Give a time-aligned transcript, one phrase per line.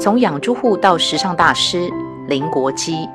[0.00, 1.90] 从养猪户到时尚大师
[2.26, 3.06] 林国基。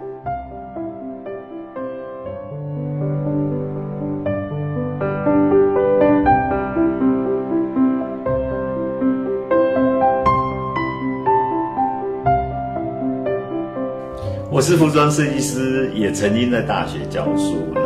[14.51, 17.57] 我是服装设计师，也曾经在大学教书。
[17.73, 17.81] 那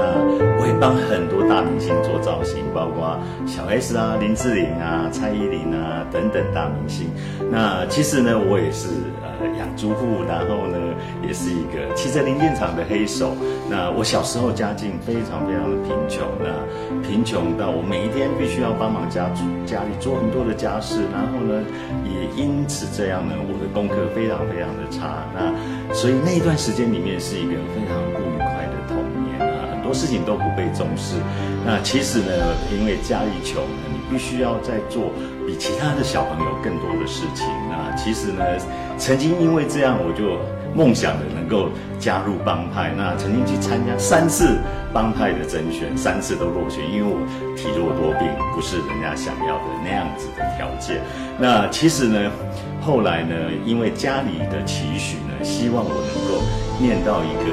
[0.59, 3.17] 我也帮很多大明星做造型，包括
[3.47, 7.09] 小 S 啊、林志玲啊、蔡依林啊等等大明星。
[7.50, 8.89] 那其实呢，我也是
[9.23, 10.77] 呃养猪户，然后呢，
[11.25, 13.33] 也是一个汽车零件厂的黑手。
[13.69, 16.53] 那我小时候家境非常非常的贫穷，那
[17.07, 19.31] 贫穷到我每一天必须要帮忙家
[19.65, 21.64] 家里做很多的家事，然后呢，
[22.36, 25.24] 因此这样呢，我的功课非常非常的差。
[25.33, 31.15] 那所以那一段时间里面是一个非常不愉快的童年啊，很多事情都不被重视。
[31.65, 32.31] 那其实呢，
[32.72, 35.11] 因为家里穷，你必须要在做
[35.45, 37.45] 比其他的小朋友更多的事情。
[37.70, 38.44] 那其实呢，
[38.98, 40.40] 曾经因为这样，我就
[40.75, 42.94] 梦想着能够加入帮派。
[42.96, 44.58] 那曾经去参加三次
[44.94, 47.20] 帮派的甄选，三次都落选，因为我
[47.56, 51.02] 体弱多病，不是人家想要的那样子的条件。
[51.38, 52.31] 那其实呢，
[52.81, 55.34] 后来呢，因为家里的期许呢。
[55.42, 56.44] 希望我能够
[56.84, 57.48] 念到一个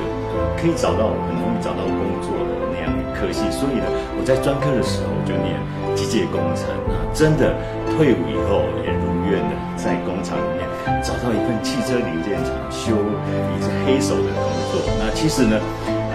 [0.59, 3.87] 可以找到很容易找到工作的那样的科系，所以呢，
[4.19, 5.55] 我在专科的时候就念
[5.95, 7.55] 机械工程啊，真的
[7.95, 10.67] 退伍以后也如愿的在工厂里面
[10.98, 14.83] 找到一份汽车零件厂修一只黑手的工作。
[14.98, 15.55] 那其实呢，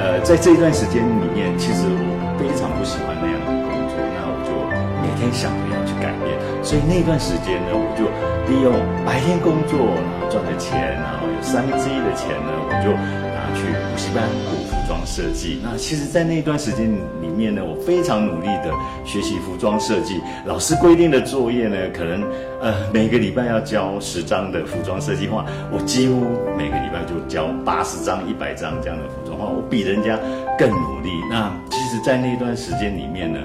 [0.01, 4.49] 呃，在这一段时间里面，其实我非常不喜欢那样的工作，那我就
[4.97, 6.33] 每天想着要去改变，
[6.65, 8.09] 所以那段时间呢，我就
[8.49, 8.73] 利用
[9.05, 11.37] 白天工作然后赚的钱，然后有。
[11.41, 12.93] 三分之一的钱呢，我就
[13.41, 15.59] 拿去补习班补服装设计。
[15.63, 16.85] 那其实，在那段时间
[17.21, 18.71] 里面呢，我非常努力的
[19.03, 20.21] 学习服装设计。
[20.45, 22.23] 老师规定的作业呢，可能
[22.61, 26.21] 呃每个礼拜要交十张的服装设计画，我几乎
[26.55, 30.19] 每个礼拜就交八十张、一百张这样的服装画，我比人家
[30.57, 31.09] 更努力。
[31.29, 33.39] 那其实，在那段时间里面呢。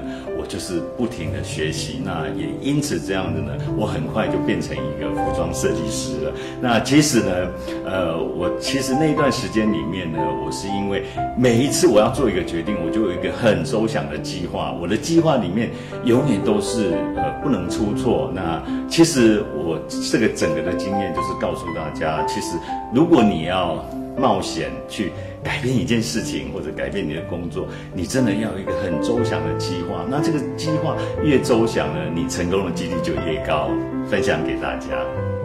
[0.49, 6.33] 就是不停的学习，那也因此这样子呢，我很快就变成一个服装设计师了。
[6.61, 7.51] 那其实呢，
[7.85, 11.05] 呃，我其实那段时间里面呢，我是因为
[11.37, 14.73] 每一次我要做一个决定，我就有一个很周详的计划。
[14.81, 15.71] 我的计划里面
[16.05, 18.31] 永远都是呃不能出错。
[18.35, 19.79] 那其实我
[20.11, 22.57] 这个整个的经验就是告诉大家，其实
[22.95, 23.85] 如果你要
[24.19, 25.13] 冒险去。
[25.45, 30.05] 改变一件事情或者改变你的工作，你真的要有一个很周详的计划。
[30.11, 33.71] 那这个计划越周详呢，你成功的几率就越高。
[34.09, 35.36] 分享给大家。